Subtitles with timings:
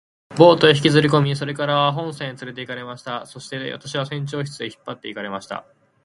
[0.35, 3.27] ボートへ引きずりこみ、それから本船へつれて行かれました。
[3.27, 5.63] そして私は船長室へ引っ張って行かれました。